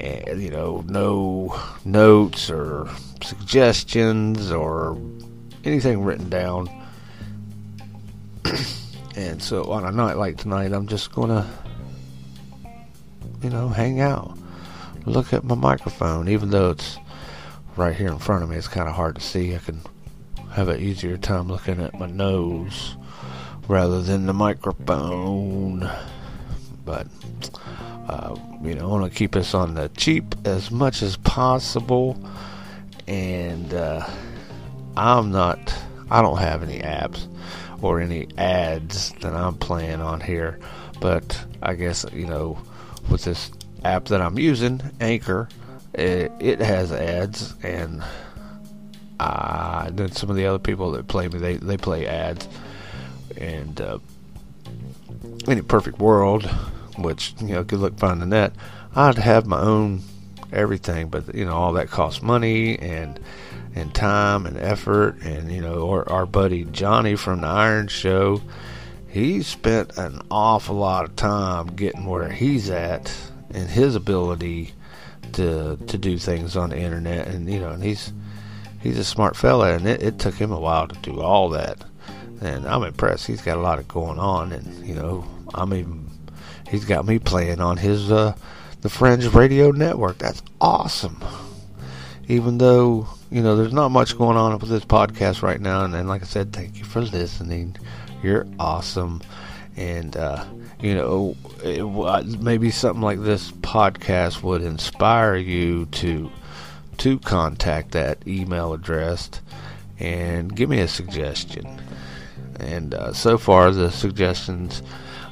and 0.00 0.40
you 0.42 0.50
know, 0.50 0.84
no 0.86 1.60
notes 1.84 2.50
or 2.50 2.88
suggestions 3.22 4.50
or 4.50 4.96
anything 5.64 6.02
written 6.02 6.28
down. 6.28 6.68
and 9.16 9.42
so 9.42 9.64
on 9.72 9.84
a 9.84 9.90
night 9.90 10.16
like 10.16 10.36
tonight, 10.36 10.72
I'm 10.72 10.86
just 10.86 11.12
gonna, 11.12 11.48
you 13.42 13.50
know, 13.50 13.68
hang 13.68 14.00
out, 14.00 14.36
look 15.04 15.32
at 15.32 15.44
my 15.44 15.54
microphone, 15.54 16.28
even 16.28 16.50
though 16.50 16.70
it's 16.70 16.98
right 17.76 17.94
here 17.94 18.08
in 18.08 18.18
front 18.18 18.42
of 18.42 18.50
me. 18.50 18.56
It's 18.56 18.68
kind 18.68 18.88
of 18.88 18.94
hard 18.94 19.14
to 19.14 19.20
see. 19.20 19.54
I 19.54 19.58
can 19.58 19.80
have 20.52 20.68
an 20.68 20.80
easier 20.80 21.16
time 21.16 21.48
looking 21.48 21.80
at 21.80 21.98
my 21.98 22.06
nose 22.06 22.96
rather 23.68 24.02
than 24.02 24.26
the 24.26 24.32
microphone. 24.32 25.88
But, 26.84 27.06
uh, 28.08 28.34
you 28.62 28.74
know, 28.74 28.84
I 28.84 28.86
want 28.86 29.12
to 29.12 29.16
keep 29.16 29.36
us 29.36 29.54
on 29.54 29.74
the 29.74 29.90
cheap 29.90 30.34
as 30.44 30.70
much 30.70 31.02
as 31.02 31.16
possible. 31.18 32.18
And 33.06 33.72
uh, 33.72 34.08
I'm 34.96 35.30
not, 35.30 35.74
I 36.10 36.22
don't 36.22 36.38
have 36.38 36.62
any 36.62 36.80
apps 36.80 37.26
or 37.80 38.00
any 38.00 38.26
ads 38.36 39.12
that 39.20 39.34
I'm 39.34 39.54
playing 39.54 40.00
on 40.00 40.20
here. 40.20 40.58
But 41.00 41.40
I 41.62 41.74
guess, 41.74 42.04
you 42.12 42.26
know, 42.26 42.58
with 43.10 43.24
this 43.24 43.50
app 43.84 44.06
that 44.06 44.20
I'm 44.20 44.38
using, 44.38 44.80
Anchor, 45.00 45.48
it, 45.94 46.32
it 46.40 46.60
has 46.60 46.92
ads 46.92 47.54
and 47.62 48.02
uh, 49.20 49.90
then 49.90 50.12
some 50.12 50.30
of 50.30 50.36
the 50.36 50.46
other 50.46 50.58
people 50.58 50.92
that 50.92 51.08
play 51.08 51.28
me, 51.28 51.38
they, 51.38 51.56
they 51.56 51.76
play 51.76 52.06
ads. 52.06 52.48
And 53.36 53.80
uh, 53.80 53.98
in 55.46 55.58
a 55.58 55.62
perfect 55.62 55.98
world, 55.98 56.44
which, 56.98 57.34
you 57.40 57.48
know, 57.48 57.64
good 57.64 57.80
luck 57.80 57.98
finding 57.98 58.30
that, 58.30 58.52
I'd 58.94 59.18
have 59.18 59.46
my 59.46 59.60
own 59.60 60.02
everything, 60.52 61.08
but, 61.08 61.34
you 61.34 61.44
know, 61.44 61.52
all 61.52 61.72
that 61.74 61.90
costs 61.90 62.22
money 62.22 62.78
and 62.78 63.18
and 63.74 63.94
time 63.94 64.46
and 64.46 64.56
effort. 64.56 65.20
And, 65.22 65.52
you 65.52 65.60
know, 65.60 65.88
our, 65.90 66.08
our 66.10 66.26
buddy 66.26 66.64
Johnny 66.64 67.14
from 67.14 67.42
the 67.42 67.46
Iron 67.46 67.86
Show, 67.86 68.42
he 69.08 69.42
spent 69.42 69.96
an 69.96 70.20
awful 70.30 70.76
lot 70.76 71.04
of 71.04 71.16
time 71.16 71.68
getting 71.68 72.06
where 72.06 72.30
he's 72.30 72.70
at 72.70 73.14
and 73.50 73.68
his 73.68 73.94
ability 73.94 74.72
to 75.32 75.76
to 75.86 75.98
do 75.98 76.18
things 76.18 76.56
on 76.56 76.70
the 76.70 76.78
internet 76.78 77.26
and 77.28 77.50
you 77.50 77.60
know 77.60 77.70
and 77.70 77.82
he's 77.82 78.12
he's 78.80 78.98
a 78.98 79.04
smart 79.04 79.36
fella, 79.36 79.74
and 79.74 79.86
it, 79.86 80.02
it 80.02 80.18
took 80.18 80.34
him 80.34 80.52
a 80.52 80.60
while 80.60 80.88
to 80.88 80.98
do 81.00 81.20
all 81.20 81.48
that. 81.50 81.84
And 82.40 82.66
I'm 82.66 82.84
impressed. 82.84 83.26
He's 83.26 83.42
got 83.42 83.58
a 83.58 83.60
lot 83.60 83.78
of 83.78 83.88
going 83.88 84.18
on, 84.18 84.52
and 84.52 84.86
you 84.86 84.94
know, 84.94 85.24
I'm 85.54 85.74
even. 85.74 86.08
He's 86.68 86.84
got 86.84 87.06
me 87.06 87.18
playing 87.18 87.60
on 87.60 87.78
his 87.78 88.12
uh, 88.12 88.34
the 88.82 88.88
Fringe 88.88 89.26
Radio 89.34 89.70
Network. 89.70 90.18
That's 90.18 90.42
awesome. 90.60 91.22
Even 92.28 92.58
though 92.58 93.08
you 93.30 93.42
know 93.42 93.56
there's 93.56 93.72
not 93.72 93.88
much 93.88 94.16
going 94.16 94.36
on 94.36 94.56
with 94.58 94.68
this 94.68 94.84
podcast 94.84 95.42
right 95.42 95.60
now, 95.60 95.84
and, 95.84 95.94
and 95.94 96.08
like 96.08 96.22
I 96.22 96.26
said, 96.26 96.52
thank 96.52 96.78
you 96.78 96.84
for 96.84 97.00
listening. 97.00 97.76
You're 98.22 98.46
awesome, 98.58 99.22
and 99.76 100.16
uh, 100.16 100.44
you 100.80 100.94
know 100.94 101.36
it, 101.62 102.40
maybe 102.40 102.70
something 102.70 103.02
like 103.02 103.20
this 103.20 103.52
podcast 103.52 104.42
would 104.42 104.62
inspire 104.62 105.36
you 105.36 105.86
to 105.86 106.30
to 106.98 107.18
contact 107.20 107.92
that 107.92 108.18
email 108.26 108.72
address 108.72 109.30
and 110.00 110.54
give 110.54 110.68
me 110.68 110.80
a 110.80 110.88
suggestion. 110.88 111.80
And 112.58 112.92
uh, 112.92 113.12
so 113.12 113.38
far, 113.38 113.70
the 113.70 113.90
suggestions 113.90 114.82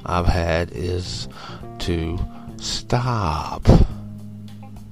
I've 0.05 0.27
had 0.27 0.71
is 0.71 1.29
to 1.81 2.19
stop. 2.59 3.69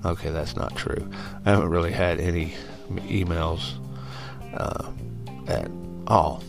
Okay, 0.05 0.31
that's 0.31 0.57
not 0.57 0.75
true. 0.75 1.09
I 1.47 1.51
haven't 1.51 1.71
really 1.71 1.93
had 1.93 2.19
any 2.19 2.55
emails 2.91 3.75
uh, 4.55 4.91
at 5.47 5.71
all 6.09 6.43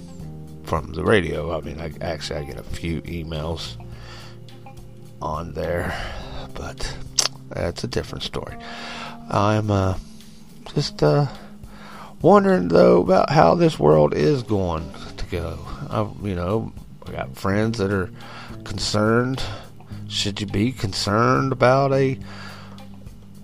from 0.66 0.94
the 0.94 1.04
radio. 1.04 1.56
I 1.56 1.62
mean, 1.62 1.80
I, 1.80 1.92
actually, 2.02 2.40
I 2.40 2.44
get 2.44 2.60
a 2.60 2.64
few 2.64 3.02
emails 3.04 3.78
on 5.22 5.54
there, 5.54 5.96
but 6.54 6.98
that's 7.50 7.84
a 7.84 7.88
different 7.88 8.24
story. 8.24 8.58
I'm 9.30 9.72
uh, 9.72 9.98
just 10.74 11.02
uh, 11.02 11.28
wondering 12.22 12.68
though 12.68 13.02
about 13.02 13.30
how 13.30 13.56
this 13.56 13.80
world 13.80 14.14
is 14.14 14.44
going 14.44 14.92
to 15.18 15.26
go. 15.28 15.60
I, 15.90 16.08
you 16.28 16.36
know, 16.36 16.74
I 17.08 17.12
got 17.12 17.36
friends 17.36 17.78
that 17.78 17.92
are 17.92 18.10
concerned. 18.64 19.42
Should 20.08 20.42
you 20.42 20.48
be 20.48 20.72
concerned 20.72 21.52
about 21.52 21.94
a 21.94 22.20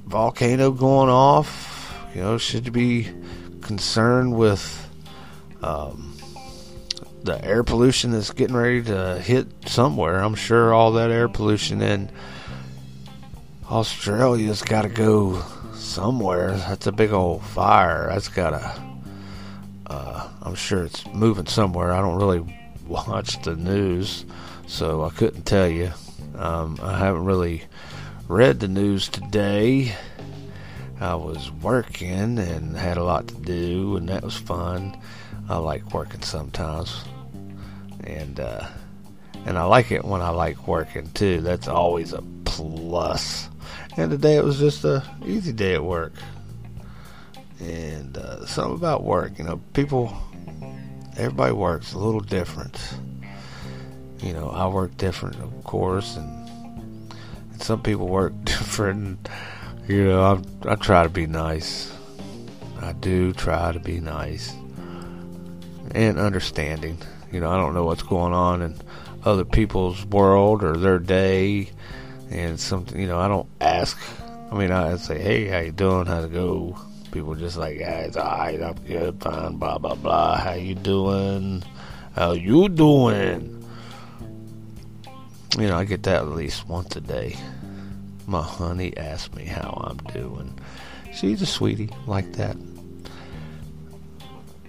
volcano 0.05 0.71
going 0.71 1.09
off? 1.09 1.95
You 2.13 2.21
know, 2.21 2.37
should 2.37 2.65
you 2.65 2.71
be 2.71 3.07
concerned 3.61 4.35
with 4.35 4.89
um, 5.61 6.10
the 7.23 7.43
air 7.43 7.63
pollution 7.63 8.11
that's 8.11 8.31
getting 8.31 8.55
ready 8.55 8.83
to 8.83 9.19
hit 9.19 9.47
somewhere? 9.67 10.19
I'm 10.19 10.35
sure 10.35 10.73
all 10.73 10.93
that 10.93 11.11
air 11.11 11.29
pollution 11.29 11.81
in 11.81 12.11
Australia's 13.69 14.61
got 14.61 14.81
to 14.83 14.89
go 14.89 15.41
somewhere. 15.73 16.51
That's 16.51 16.87
a 16.87 16.91
big 16.91 17.11
old 17.11 17.43
fire. 17.43 18.07
That's 18.09 18.27
gotta. 18.27 18.81
Uh, 19.87 20.29
I'm 20.41 20.55
sure 20.55 20.83
it's 20.83 21.05
moving 21.07 21.47
somewhere. 21.47 21.91
I 21.91 22.01
don't 22.01 22.17
really 22.17 22.57
watch 22.87 23.41
the 23.43 23.55
news, 23.55 24.25
so 24.67 25.03
I 25.03 25.09
couldn't 25.09 25.43
tell 25.43 25.67
you. 25.67 25.91
Um, 26.37 26.79
I 26.81 26.97
haven't 26.97 27.25
really 27.25 27.63
read 28.27 28.59
the 28.59 28.67
news 28.67 29.09
today. 29.09 29.95
I 30.99 31.15
was 31.15 31.51
working 31.51 32.37
and 32.37 32.77
had 32.77 32.97
a 32.97 33.03
lot 33.03 33.27
to 33.27 33.35
do, 33.35 33.97
and 33.97 34.07
that 34.09 34.23
was 34.23 34.35
fun. 34.37 34.95
I 35.49 35.57
like 35.57 35.93
working 35.93 36.21
sometimes, 36.21 37.03
and 38.03 38.39
uh, 38.39 38.67
and 39.45 39.57
I 39.57 39.63
like 39.63 39.91
it 39.91 40.05
when 40.05 40.21
I 40.21 40.29
like 40.29 40.67
working 40.67 41.09
too. 41.11 41.41
That's 41.41 41.67
always 41.67 42.13
a 42.13 42.21
plus. 42.45 43.49
And 43.97 44.11
today 44.11 44.35
it 44.35 44.43
was 44.43 44.59
just 44.59 44.83
a 44.83 45.03
easy 45.25 45.51
day 45.51 45.73
at 45.75 45.83
work. 45.83 46.13
And 47.59 48.17
uh, 48.17 48.45
something 48.45 48.75
about 48.75 49.03
work, 49.03 49.37
you 49.37 49.43
know, 49.43 49.61
people, 49.73 50.15
everybody 51.17 51.53
works 51.53 51.93
a 51.93 51.99
little 51.99 52.21
different. 52.21 52.79
You 54.19 54.33
know, 54.33 54.49
I 54.49 54.67
work 54.67 54.97
different, 54.97 55.35
of 55.37 55.63
course, 55.63 56.15
and, 56.15 57.11
and 57.51 57.61
some 57.61 57.81
people 57.81 58.07
work 58.07 58.33
different. 58.43 59.27
You 59.87 60.05
know, 60.05 60.43
I 60.65 60.71
I 60.71 60.75
try 60.75 61.03
to 61.03 61.09
be 61.09 61.25
nice. 61.25 61.91
I 62.79 62.93
do 62.93 63.33
try 63.33 63.71
to 63.71 63.79
be 63.79 63.99
nice 63.99 64.53
and 65.93 66.17
understanding. 66.19 66.97
You 67.31 67.39
know, 67.39 67.49
I 67.49 67.57
don't 67.57 67.73
know 67.73 67.85
what's 67.85 68.03
going 68.03 68.33
on 68.33 68.61
in 68.61 68.75
other 69.23 69.45
people's 69.45 70.05
world 70.05 70.63
or 70.63 70.75
their 70.77 70.99
day 70.99 71.69
and 72.31 72.59
something 72.59 72.99
you 72.99 73.07
know 73.07 73.19
I 73.19 73.27
don't 73.27 73.47
ask. 73.59 73.97
I 74.51 74.55
mean 74.55 74.71
I 74.71 74.95
say 74.97 75.19
hey 75.19 75.47
how 75.47 75.59
you 75.59 75.71
doing 75.71 76.05
how's 76.05 76.25
it 76.25 76.33
go. 76.33 76.77
People 77.11 77.35
just 77.35 77.57
like 77.57 77.77
yeah 77.77 77.99
it's 77.99 78.17
alright 78.17 78.61
I'm 78.61 78.75
good 78.85 79.21
fine 79.21 79.57
blah 79.57 79.77
blah 79.77 79.95
blah 79.95 80.37
how 80.37 80.53
you 80.53 80.75
doing 80.75 81.63
how 82.15 82.31
you 82.31 82.69
doing. 82.69 83.65
You 85.57 85.67
know 85.67 85.77
I 85.77 85.85
get 85.85 86.03
that 86.03 86.21
at 86.21 86.29
least 86.29 86.67
once 86.67 86.95
a 86.95 87.01
day. 87.01 87.35
My 88.27 88.41
honey 88.41 88.95
asks 88.95 89.33
me 89.35 89.45
how 89.45 89.83
I'm 89.85 89.97
doing. 90.13 90.57
She's 91.13 91.41
a 91.41 91.45
sweetie 91.45 91.89
like 92.07 92.33
that. 92.33 92.55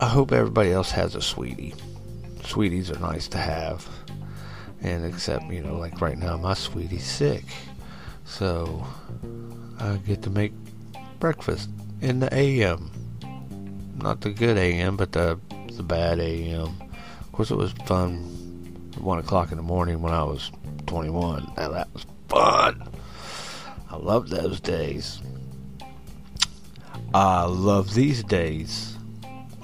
I 0.01 0.09
hope 0.09 0.33
everybody 0.33 0.73
else 0.73 0.91
has 0.91 1.15
a 1.15 1.23
sweetie. 1.23 1.75
Sweeties 2.45 2.91
are 2.91 2.99
nice 2.99 3.29
to 3.29 3.39
have. 3.39 3.89
And 4.81 5.05
except, 5.05 5.45
you 5.47 5.63
know, 5.63 5.77
like 5.77 6.01
right 6.01 6.19
now, 6.19 6.37
my 6.37 6.55
sweetie's 6.55 7.07
sick. 7.07 7.45
So 8.25 8.85
I 9.79 9.97
get 9.97 10.23
to 10.23 10.31
make 10.31 10.53
breakfast 11.21 11.71
in 12.01 12.21
the 12.21 12.35
AM. 12.35 12.91
Not 13.97 14.23
the 14.23 14.31
good 14.31 14.57
AM, 14.57 14.97
but 14.97 15.13
the 15.13 15.39
the 15.77 15.83
bad 15.83 16.19
AM. 16.21 16.81
Of 17.21 17.33
course, 17.33 17.51
it 17.51 17.57
was 17.57 17.73
fun 17.87 18.17
1 18.99 19.19
o'clock 19.19 19.51
in 19.51 19.57
the 19.57 19.63
morning 19.63 20.03
when 20.03 20.13
I 20.13 20.23
was 20.23 20.51
21. 20.87 21.53
Now 21.57 21.71
that 21.71 21.93
was 21.93 22.07
fun. 22.29 22.89
I 23.91 23.97
love 23.97 24.29
those 24.29 24.61
days. 24.61 25.21
I 27.15 27.45
love 27.45 27.95
these 27.95 28.23
days. 28.25 28.97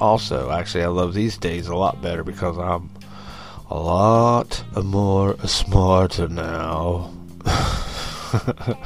Also, 0.01 0.51
actually, 0.51 0.85
I 0.85 0.89
love 0.89 1.15
these 1.15 1.37
days 1.37 1.67
a 1.67 1.75
lot 1.75 2.01
better 2.01 2.23
because 2.23 2.57
I'm 2.59 2.91
a 3.71 3.79
lot 3.79 4.65
more 4.83 5.37
smarter 5.47 6.29
now. 6.29 7.13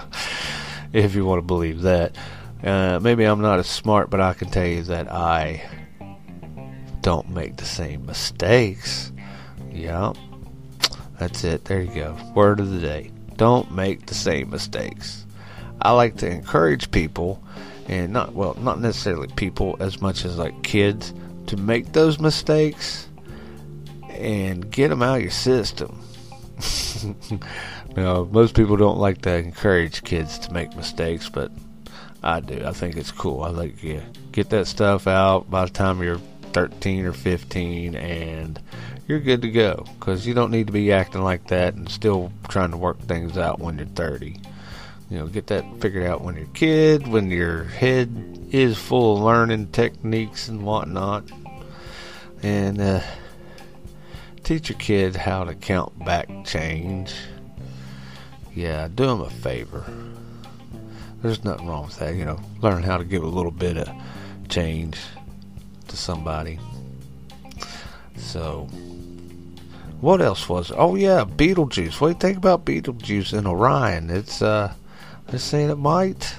if 0.93 1.15
you 1.15 1.25
want 1.25 1.39
to 1.39 1.47
believe 1.47 1.83
that. 1.83 2.17
Uh, 2.63 3.01
maybe 3.03 3.25
I'm 3.25 3.41
not 3.41 3.59
as 3.59 3.67
smart, 3.67 4.11
but 4.11 4.21
I 4.21 4.35
can 4.35 4.49
tell 4.49 4.67
you 4.67 4.83
that 4.83 5.11
I 5.11 5.63
don't 7.01 7.29
make 7.31 7.57
the 7.57 7.65
same 7.65 8.07
mistakes. 8.07 9.13
Yep. 9.73 10.17
That's 11.19 11.45
it. 11.45 11.65
There 11.65 11.83
you 11.83 11.93
go. 11.93 12.17
Word 12.35 12.61
of 12.61 12.71
the 12.71 12.81
day. 12.81 13.11
Don't 13.37 13.73
make 13.73 14.07
the 14.07 14.15
same 14.15 14.51
mistakes. 14.51 15.27
I 15.81 15.91
like 15.93 16.17
to 16.19 16.31
encourage 16.31 16.91
people, 16.93 17.43
and 17.93 18.13
not, 18.13 18.33
well, 18.33 18.55
not 18.61 18.81
necessarily 18.81 19.29
people 19.37 19.77
as 19.81 20.01
much 20.01 20.25
as 20.25 20.39
like 20.39 20.63
kids, 20.63 21.13
to 21.47 21.57
make 21.57 21.93
those 21.93 22.19
mistakes 22.19 23.09
and 24.11 24.71
get 24.71 24.89
them 24.89 25.03
out 25.03 25.17
of 25.17 25.23
your 25.23 25.31
system. 25.31 26.01
now, 27.97 28.25
most 28.25 28.55
people 28.55 28.77
don't 28.77 28.99
like 28.99 29.23
to 29.23 29.35
encourage 29.37 30.05
kids 30.05 30.39
to 30.41 30.53
make 30.53 30.75
mistakes, 30.77 31.29
but 31.29 31.51
I 32.23 32.41
do. 32.41 32.65
I 32.65 32.73
think 32.73 32.97
it's 32.97 33.11
cool. 33.11 33.43
I 33.43 33.51
like 33.51 33.83
yeah, 33.83 34.03
get 34.31 34.51
that 34.51 34.67
stuff 34.67 35.07
out 35.07 35.51
by 35.51 35.65
the 35.65 35.71
time 35.71 36.03
you're 36.03 36.21
13 36.53 37.05
or 37.07 37.13
15 37.13 37.95
and 37.97 38.61
you're 39.09 39.21
good 39.21 39.43
to 39.43 39.51
go 39.51 39.85
because 39.99 40.27
you 40.27 40.35
don't 40.35 40.51
need 40.51 40.69
to 40.69 40.73
be 40.73 40.93
acting 40.93 41.23
like 41.23 41.49
that 41.49 41.75
and 41.75 41.89
still 41.89 42.31
trying 42.49 42.71
to 42.71 42.77
work 42.77 42.99
things 43.01 43.37
out 43.37 43.59
when 43.59 43.79
you're 43.79 43.87
30. 43.87 44.39
You 45.13 45.19
know, 45.19 45.27
get 45.27 45.49
that 45.49 45.67
figured 45.79 46.07
out 46.07 46.23
when 46.23 46.37
you're 46.37 46.47
a 46.47 46.55
kid, 46.55 47.07
when 47.07 47.31
your 47.31 47.65
head 47.65 48.49
is 48.51 48.79
full 48.79 49.19
of 49.19 49.23
learning 49.23 49.67
techniques 49.67 50.49
and 50.49 50.63
whatnot. 50.63 51.25
And 52.43 52.81
uh, 52.81 53.03
teach 54.43 54.71
your 54.71 54.79
kid 54.79 55.15
how 55.15 55.45
to 55.45 55.55
count 55.55 56.03
back 56.03 56.31
change. 56.47 57.13
Yeah, 58.55 58.89
do 58.89 59.05
them 59.05 59.21
a 59.21 59.29
favor. 59.29 59.85
There's 61.21 61.45
nothing 61.45 61.67
wrong 61.67 61.85
with 61.85 61.99
that, 61.99 62.15
you 62.15 62.25
know. 62.25 62.41
Learn 62.63 62.83
how 62.83 62.97
to 62.97 63.05
give 63.05 63.23
a 63.23 63.29
little 63.29 63.51
bit 63.51 63.77
of 63.77 63.91
change 64.49 64.99
to 65.89 65.97
somebody. 65.99 66.59
So, 68.17 68.63
what 70.01 70.23
else 70.23 70.49
was? 70.49 70.73
Oh 70.75 70.95
yeah, 70.95 71.25
Betelgeuse. 71.25 72.01
What 72.01 72.09
do 72.09 72.13
you 72.15 72.19
think 72.19 72.39
about 72.39 72.65
Betelgeuse 72.65 73.35
and 73.35 73.47
Orion? 73.47 74.09
It's 74.09 74.41
uh, 74.41 74.73
they're 75.33 75.39
saying 75.39 75.71
it 75.71 75.79
might, 75.79 76.37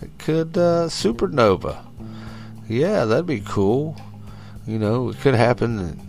it 0.00 0.10
could 0.18 0.56
uh, 0.56 0.86
supernova. 0.86 1.84
Yeah, 2.68 3.04
that'd 3.04 3.26
be 3.26 3.40
cool. 3.40 4.00
You 4.68 4.78
know, 4.78 5.08
it 5.08 5.18
could 5.18 5.34
happen 5.34 6.00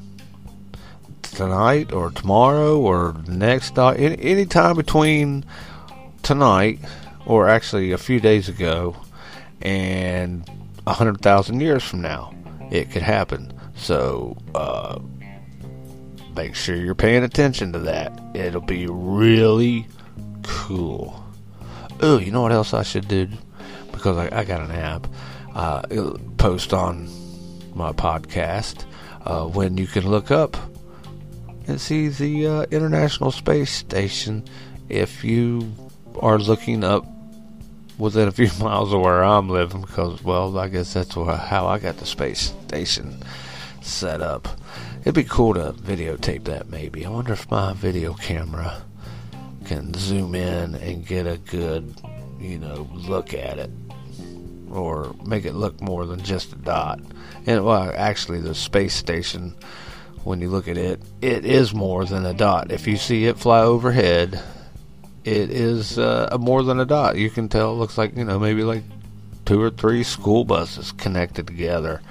tonight 1.23 1.91
or 1.91 2.11
tomorrow 2.11 2.79
or 2.79 3.15
next 3.27 3.75
night, 3.75 3.99
any, 3.99 4.21
any 4.21 4.45
time 4.45 4.75
between 4.75 5.43
tonight 6.21 6.77
or 7.25 7.49
actually 7.49 7.91
a 7.91 7.97
few 7.97 8.19
days 8.19 8.47
ago 8.47 8.95
and 9.59 10.47
a 10.85 10.93
hundred 10.93 11.21
thousand 11.21 11.59
years 11.59 11.83
from 11.83 12.01
now, 12.01 12.31
it 12.69 12.91
could 12.91 13.01
happen. 13.01 13.51
So 13.75 14.37
uh, 14.53 14.99
make 16.35 16.53
sure 16.53 16.75
you're 16.75 16.93
paying 16.93 17.23
attention 17.23 17.73
to 17.73 17.79
that. 17.79 18.21
It'll 18.35 18.61
be 18.61 18.85
really 18.85 19.87
cool. 20.43 21.20
Oh, 22.03 22.17
you 22.17 22.31
know 22.31 22.41
what 22.41 22.51
else 22.51 22.73
I 22.73 22.81
should 22.83 23.07
do? 23.07 23.27
Because 23.91 24.17
I, 24.17 24.39
I 24.39 24.43
got 24.43 24.61
an 24.61 24.71
app. 24.71 25.07
Uh, 25.53 25.81
post 26.37 26.73
on 26.73 27.09
my 27.75 27.91
podcast 27.91 28.85
uh, 29.25 29.45
when 29.45 29.77
you 29.77 29.85
can 29.85 30.09
look 30.09 30.31
up 30.31 30.57
and 31.67 31.79
see 31.79 32.07
the 32.07 32.47
uh, 32.47 32.61
International 32.71 33.31
Space 33.31 33.71
Station 33.71 34.43
if 34.89 35.23
you 35.23 35.73
are 36.19 36.39
looking 36.39 36.83
up 36.83 37.05
within 37.97 38.27
a 38.27 38.31
few 38.39 38.49
miles 38.59 38.93
of 38.93 39.01
where 39.01 39.23
I'm 39.23 39.49
living 39.49 39.81
because, 39.81 40.23
well, 40.23 40.57
I 40.57 40.69
guess 40.69 40.93
that's 40.93 41.15
where, 41.15 41.35
how 41.35 41.67
I 41.67 41.79
got 41.79 41.97
the 41.97 42.05
space 42.05 42.53
station 42.67 43.23
set 43.81 44.21
up. 44.21 44.47
It'd 45.01 45.15
be 45.15 45.23
cool 45.23 45.53
to 45.55 45.73
videotape 45.73 46.45
that 46.45 46.69
maybe. 46.69 47.05
I 47.05 47.09
wonder 47.09 47.33
if 47.33 47.49
my 47.51 47.73
video 47.73 48.13
camera 48.13 48.83
can 49.71 49.93
zoom 49.93 50.35
in 50.35 50.75
and 50.75 51.07
get 51.07 51.25
a 51.25 51.37
good, 51.37 51.95
you 52.41 52.59
know, 52.59 52.89
look 52.91 53.33
at 53.33 53.57
it 53.57 53.71
or 54.69 55.15
make 55.25 55.45
it 55.45 55.53
look 55.53 55.79
more 55.79 56.05
than 56.05 56.21
just 56.21 56.51
a 56.51 56.57
dot. 56.57 56.99
And 57.45 57.63
well, 57.63 57.89
actually, 57.95 58.41
the 58.41 58.53
space 58.53 58.93
station, 58.93 59.55
when 60.25 60.41
you 60.41 60.49
look 60.49 60.67
at 60.67 60.77
it, 60.77 61.01
it 61.21 61.45
is 61.45 61.73
more 61.73 62.03
than 62.03 62.25
a 62.25 62.33
dot. 62.33 62.69
If 62.69 62.85
you 62.85 62.97
see 62.97 63.27
it 63.27 63.39
fly 63.39 63.61
overhead, 63.61 64.43
it 65.23 65.49
is 65.49 65.97
uh, 65.97 66.35
more 66.37 66.63
than 66.63 66.81
a 66.81 66.85
dot. 66.85 67.15
You 67.15 67.29
can 67.29 67.47
tell 67.47 67.71
it 67.71 67.77
looks 67.77 67.97
like, 67.97 68.17
you 68.17 68.25
know, 68.25 68.39
maybe 68.39 68.63
like 68.63 68.83
two 69.45 69.61
or 69.61 69.69
three 69.69 70.03
school 70.03 70.43
buses 70.43 70.91
connected 70.91 71.47
together 71.47 72.01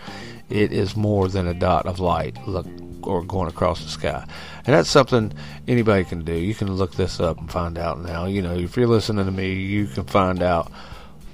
it 0.51 0.73
is 0.73 0.97
more 0.97 1.29
than 1.29 1.47
a 1.47 1.55
dot 1.55 1.87
of 1.87 2.01
light 2.01 2.37
look 2.47 2.67
or 3.07 3.23
going 3.23 3.49
across 3.49 3.83
the 3.83 3.89
sky. 3.89 4.27
And 4.67 4.75
that's 4.75 4.91
something 4.91 5.33
anybody 5.67 6.05
can 6.05 6.25
do. 6.25 6.35
You 6.35 6.55
can 6.55 6.73
look 6.73 6.95
this 6.95 7.21
up 7.21 7.39
and 7.39 7.51
find 7.51 7.79
out 7.79 8.01
now. 8.01 8.27
You 8.27 8.43
know, 8.43 8.55
if 8.55 8.77
you're 8.77 8.87
listening 8.87 9.25
to 9.25 9.33
me, 9.33 9.55
you 9.55 9.87
can 9.87 10.05
find 10.05 10.43
out 10.43 10.71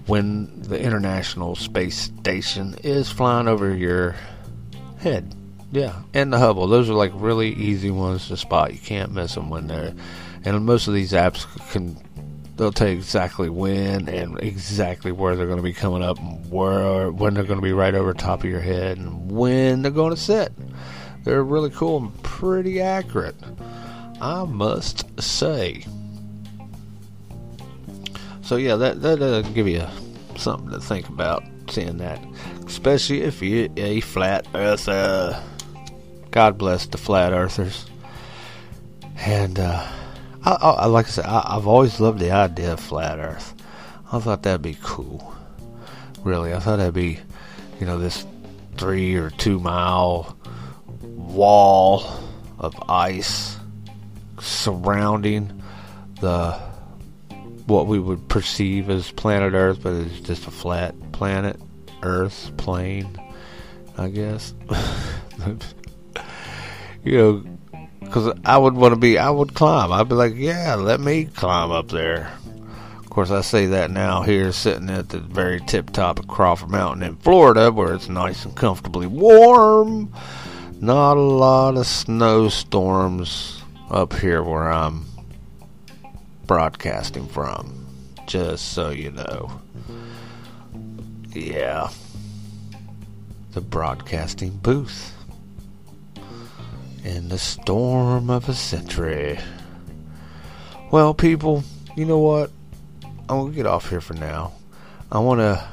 when 0.07 0.63
the 0.63 0.81
International 0.81 1.57
Space 1.57 2.11
Station 2.21 2.77
is 2.83 3.11
flying 3.11 3.49
over 3.49 3.75
your 3.75 4.15
head. 4.99 5.35
Yeah, 5.73 6.03
and 6.15 6.33
the 6.33 6.39
Hubble. 6.39 6.69
Those 6.69 6.89
are 6.89 6.95
like 6.95 7.13
really 7.15 7.53
easy 7.53 7.91
ones 7.91 8.29
to 8.29 8.37
spot. 8.37 8.73
You 8.73 8.79
can't 8.79 9.13
miss 9.13 9.35
them 9.35 9.51
when 9.51 9.67
they're. 9.67 9.95
And 10.45 10.65
most 10.65 10.87
of 10.87 10.95
these 10.95 11.13
apps 11.13 11.45
can 11.73 11.97
they'll 12.57 12.73
tell 12.73 12.89
you 12.89 12.95
exactly 12.95 13.49
when 13.49 14.09
and 14.09 14.41
exactly 14.41 15.13
where 15.13 15.37
they're 15.37 15.47
going 15.47 15.59
to 15.59 15.63
be 15.63 15.73
coming 15.73 16.03
up, 16.03 16.19
where 16.49 17.11
when 17.11 17.35
they're 17.35 17.45
going 17.45 17.59
to 17.59 17.65
be 17.65 17.73
right 17.73 17.95
over 17.95 18.13
top 18.13 18.41
of 18.41 18.51
your 18.51 18.61
head, 18.61 18.99
and 18.99 19.31
when 19.31 19.83
they're 19.83 19.91
going 19.91 20.15
to 20.15 20.21
sit. 20.21 20.53
They're 21.27 21.43
really 21.43 21.71
cool 21.71 21.97
and 21.97 22.23
pretty 22.23 22.81
accurate, 22.81 23.35
I 24.21 24.45
must 24.45 25.21
say. 25.21 25.85
So 28.43 28.55
yeah, 28.55 28.77
that 28.77 29.03
that 29.03 29.21
uh, 29.21 29.43
give 29.43 29.67
you 29.67 29.85
something 30.37 30.71
to 30.71 30.79
think 30.79 31.09
about 31.09 31.43
seeing 31.69 31.99
that, 31.99 32.25
especially 32.65 33.23
if 33.23 33.43
you're 33.43 33.69
a 33.77 34.01
flat 34.03 34.47
earther. 34.55 35.43
God 36.31 36.59
bless 36.59 36.87
the 36.87 36.97
flat 36.97 37.33
earthers. 37.33 37.87
And 39.17 39.59
uh, 39.59 39.85
I, 40.45 40.53
I, 40.53 40.87
like 40.87 41.07
I 41.07 41.11
said, 41.11 41.25
I, 41.25 41.55
have 41.55 41.67
always 41.67 41.99
loved 41.99 42.21
the 42.21 42.31
idea 42.31 42.75
of 42.75 42.79
flat 42.79 43.19
Earth. 43.19 43.53
I 44.13 44.21
thought 44.21 44.45
that'd 44.45 44.63
be 44.63 44.79
cool. 44.81 45.35
Really, 46.23 46.55
I 46.55 46.61
thought 46.61 46.77
that'd 46.77 46.95
be, 46.95 47.19
you 47.81 47.87
know, 47.87 47.99
this 47.99 48.25
three 48.77 49.17
or 49.17 49.31
two 49.31 49.59
mile 49.59 50.36
wall 51.37 52.05
of 52.59 52.75
ice 52.89 53.57
surrounding 54.41 55.63
the 56.21 56.59
what 57.67 57.87
we 57.87 57.99
would 57.99 58.29
perceive 58.29 58.89
as 58.91 59.11
planet 59.11 59.53
Earth, 59.53 59.81
but 59.83 59.93
it's 59.95 60.21
just 60.21 60.47
a 60.47 60.51
flat 60.51 60.95
planet, 61.13 61.61
Earth, 62.03 62.53
plane, 62.57 63.21
I 63.99 64.09
guess. 64.09 64.55
you 67.05 67.19
know, 67.19 67.45
because 68.01 68.39
I 68.45 68.57
would 68.57 68.75
want 68.75 68.95
to 68.95 69.01
be, 69.01 69.19
I 69.19 69.31
would 69.31 69.55
climb. 69.55 69.93
I'd 69.93 70.09
be 70.09 70.15
like, 70.15 70.35
yeah, 70.37 70.77
let 70.77 71.01
me 71.01 71.25
climb 71.25 71.73
up 71.73 71.89
there. 71.89 72.33
Of 72.99 73.11
course, 73.11 73.31
I 73.31 73.41
say 73.41 73.67
that 73.67 73.91
now 73.91 74.23
here, 74.23 74.53
sitting 74.53 74.91
at 74.91 75.09
the 75.09 75.19
very 75.19 75.61
tip 75.61 75.91
top 75.91 76.21
of 76.21 76.29
Crawford 76.29 76.71
Mountain 76.71 77.03
in 77.03 77.17
Florida, 77.17 77.73
where 77.73 77.95
it's 77.95 78.09
nice 78.09 78.45
and 78.45 78.55
comfortably 78.55 79.07
warm. 79.07 80.13
Not 80.81 81.17
a 81.17 81.21
lot 81.21 81.77
of 81.79 81.87
snowstorms 81.87 83.63
up 83.91 84.13
here 84.13 84.43
where 84.43 84.71
I'm 84.71 85.07
broadcasting 86.47 87.27
from. 87.27 87.87
Just 88.27 88.73
so 88.73 88.91
you 88.91 89.11
know. 89.11 89.61
Yeah. 91.33 91.89
The 93.53 93.63
broadcasting 93.63 94.51
booth 94.59 95.15
in 97.05 97.31
the 97.31 97.39
storm 97.39 98.29
of 98.29 98.49
a 98.49 98.55
century. 98.55 99.39
Well, 100.91 101.15
people, 101.15 101.65
you 101.97 102.05
know 102.05 102.19
what? 102.19 102.51
I'm 103.29 103.39
gonna 103.39 103.53
get 103.53 103.67
off 103.67 103.89
here 103.89 104.03
for 104.03 104.15
now. 104.15 104.53
I 105.11 105.21
want 105.21 105.41
to 105.41 105.67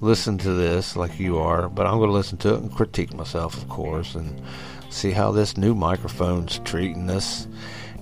listen 0.00 0.38
to 0.38 0.52
this 0.52 0.96
like 0.96 1.18
you 1.18 1.38
are, 1.38 1.68
but 1.68 1.86
I'm 1.86 1.98
going 1.98 2.10
to 2.10 2.14
listen 2.14 2.38
to 2.38 2.54
it 2.54 2.60
and 2.60 2.72
critique 2.72 3.14
myself, 3.14 3.56
of 3.56 3.68
course, 3.68 4.14
and 4.14 4.40
see 4.90 5.10
how 5.10 5.32
this 5.32 5.56
new 5.56 5.74
microphone's 5.74 6.58
treating 6.60 7.10
us. 7.10 7.46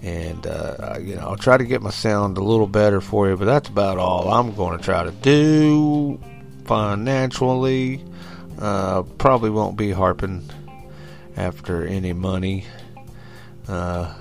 And, 0.03 0.47
uh, 0.47 0.99
you 1.01 1.15
know, 1.15 1.23
I'll 1.23 1.37
try 1.37 1.57
to 1.57 1.65
get 1.65 1.81
my 1.81 1.91
sound 1.91 2.37
a 2.37 2.43
little 2.43 2.67
better 2.67 3.01
for 3.01 3.29
you, 3.29 3.37
but 3.37 3.47
that's 3.47 3.69
about 3.69 3.99
all 3.99 4.33
I'm 4.33 4.55
going 4.55 4.77
to 4.77 4.85
try 4.85 5.03
to 5.03 5.11
do 5.11 6.21
financially. 6.65 8.05
Uh, 8.59 9.03
probably 9.03 9.51
won't 9.51 9.77
be 9.77 9.91
harping 9.91 10.49
after 11.37 11.87
any 11.87 12.13
money. 12.13 12.67
Uh, 13.67 14.15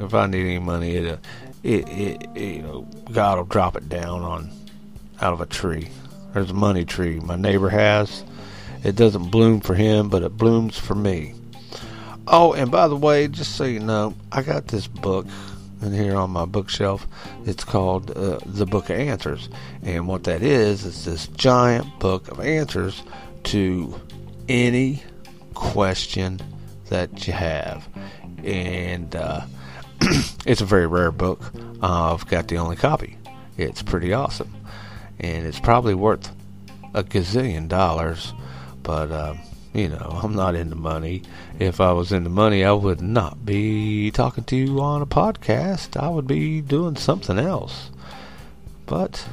if 0.00 0.12
I 0.12 0.26
need 0.26 0.40
any 0.40 0.58
money, 0.58 0.96
it, 0.96 1.08
uh, 1.08 1.16
it, 1.62 1.88
it, 1.88 2.28
it, 2.34 2.54
you 2.56 2.62
know, 2.62 2.82
God 3.10 3.38
will 3.38 3.44
drop 3.44 3.76
it 3.76 3.88
down 3.88 4.22
on 4.22 4.50
out 5.20 5.32
of 5.32 5.40
a 5.40 5.46
tree. 5.46 5.88
There's 6.36 6.50
a 6.50 6.52
money 6.52 6.84
tree 6.84 7.18
my 7.18 7.36
neighbor 7.36 7.70
has. 7.70 8.22
It 8.84 8.94
doesn't 8.94 9.30
bloom 9.30 9.62
for 9.62 9.74
him, 9.74 10.10
but 10.10 10.22
it 10.22 10.36
blooms 10.36 10.78
for 10.78 10.94
me. 10.94 11.32
Oh, 12.26 12.52
and 12.52 12.70
by 12.70 12.88
the 12.88 12.94
way, 12.94 13.26
just 13.26 13.56
so 13.56 13.64
you 13.64 13.80
know, 13.80 14.14
I 14.30 14.42
got 14.42 14.68
this 14.68 14.86
book 14.86 15.26
in 15.80 15.94
here 15.94 16.14
on 16.14 16.32
my 16.32 16.44
bookshelf. 16.44 17.06
It's 17.46 17.64
called 17.64 18.10
uh, 18.10 18.40
The 18.44 18.66
Book 18.66 18.90
of 18.90 18.98
Answers. 18.98 19.48
And 19.82 20.06
what 20.06 20.24
that 20.24 20.42
is, 20.42 20.84
is 20.84 21.06
this 21.06 21.26
giant 21.28 22.00
book 22.00 22.28
of 22.28 22.38
answers 22.40 23.02
to 23.44 23.98
any 24.46 25.02
question 25.54 26.42
that 26.90 27.26
you 27.26 27.32
have. 27.32 27.88
And 28.44 29.16
uh, 29.16 29.40
it's 30.44 30.60
a 30.60 30.66
very 30.66 30.86
rare 30.86 31.12
book. 31.12 31.40
Uh, 31.82 32.12
I've 32.12 32.26
got 32.26 32.48
the 32.48 32.58
only 32.58 32.76
copy. 32.76 33.16
It's 33.56 33.82
pretty 33.82 34.12
awesome. 34.12 34.54
And 35.20 35.46
it's 35.46 35.60
probably 35.60 35.94
worth 35.94 36.34
a 36.94 37.02
gazillion 37.02 37.68
dollars. 37.68 38.32
But, 38.82 39.10
uh, 39.10 39.34
you 39.74 39.88
know, 39.88 40.18
I'm 40.22 40.34
not 40.34 40.54
into 40.54 40.76
money. 40.76 41.22
If 41.58 41.80
I 41.80 41.92
was 41.92 42.12
into 42.12 42.30
money, 42.30 42.64
I 42.64 42.72
would 42.72 43.00
not 43.00 43.44
be 43.44 44.10
talking 44.10 44.44
to 44.44 44.56
you 44.56 44.80
on 44.80 45.02
a 45.02 45.06
podcast. 45.06 46.00
I 46.00 46.08
would 46.08 46.26
be 46.26 46.60
doing 46.60 46.96
something 46.96 47.38
else. 47.38 47.90
But 48.86 49.26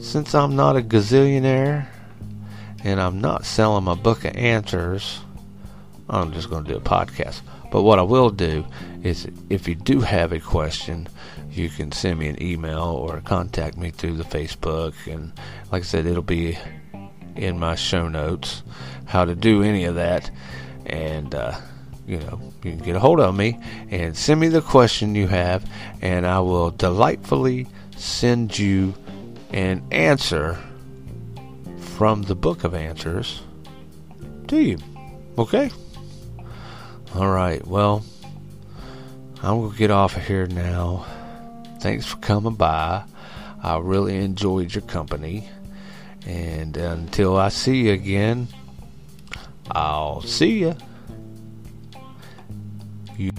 since 0.00 0.34
I'm 0.34 0.56
not 0.56 0.76
a 0.76 0.82
gazillionaire 0.82 1.86
and 2.84 3.00
I'm 3.00 3.20
not 3.20 3.44
selling 3.44 3.84
my 3.84 3.94
book 3.94 4.24
of 4.24 4.36
answers, 4.36 5.20
I'm 6.08 6.32
just 6.32 6.50
going 6.50 6.64
to 6.64 6.72
do 6.72 6.76
a 6.76 6.80
podcast. 6.80 7.42
But 7.70 7.82
what 7.82 7.98
I 7.98 8.02
will 8.02 8.30
do 8.30 8.64
is 9.02 9.28
if 9.50 9.68
you 9.68 9.74
do 9.74 10.00
have 10.00 10.32
a 10.32 10.40
question, 10.40 11.08
you 11.58 11.68
can 11.68 11.92
send 11.92 12.18
me 12.18 12.28
an 12.28 12.42
email 12.42 12.84
or 12.84 13.20
contact 13.20 13.76
me 13.76 13.90
through 13.90 14.14
the 14.14 14.24
Facebook. 14.24 14.94
And 15.12 15.32
like 15.72 15.82
I 15.82 15.84
said, 15.84 16.06
it'll 16.06 16.22
be 16.22 16.56
in 17.36 17.58
my 17.58 17.74
show 17.74 18.08
notes 18.08 18.62
how 19.06 19.24
to 19.24 19.34
do 19.34 19.62
any 19.62 19.84
of 19.84 19.96
that. 19.96 20.30
And, 20.86 21.34
uh, 21.34 21.58
you 22.06 22.18
know, 22.18 22.40
you 22.62 22.70
can 22.72 22.78
get 22.78 22.96
a 22.96 23.00
hold 23.00 23.20
of 23.20 23.34
me 23.34 23.58
and 23.90 24.16
send 24.16 24.40
me 24.40 24.48
the 24.48 24.62
question 24.62 25.14
you 25.14 25.26
have, 25.26 25.68
and 26.00 26.26
I 26.26 26.40
will 26.40 26.70
delightfully 26.70 27.66
send 27.96 28.58
you 28.58 28.94
an 29.50 29.82
answer 29.90 30.58
from 31.78 32.22
the 32.22 32.34
book 32.34 32.64
of 32.64 32.74
answers 32.74 33.42
to 34.46 34.58
you. 34.58 34.78
Okay? 35.36 35.70
All 37.14 37.28
right. 37.28 37.66
Well, 37.66 38.04
I'm 39.42 39.60
going 39.60 39.72
to 39.72 39.76
get 39.76 39.90
off 39.90 40.16
of 40.16 40.26
here 40.26 40.46
now. 40.46 41.06
Thanks 41.80 42.06
for 42.06 42.16
coming 42.16 42.54
by. 42.54 43.04
I 43.62 43.78
really 43.78 44.16
enjoyed 44.16 44.74
your 44.74 44.82
company. 44.82 45.48
And 46.26 46.76
until 46.76 47.36
I 47.36 47.48
see 47.48 47.86
you 47.86 47.92
again, 47.92 48.48
I'll 49.70 50.20
see 50.22 50.60
you. 50.60 50.74
You 53.16 53.30